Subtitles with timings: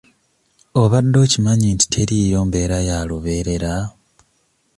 [0.81, 3.73] Obadde okimanyi nti teriiyo mbeera ya lubeerera?